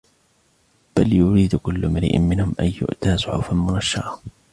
[0.97, 4.21] بَلْ يُرِيدُ كُلُّ امْرِئٍ مِّنْهُمْ أَن يُؤْتَى صُحُفًا مُّنَشَّرَةً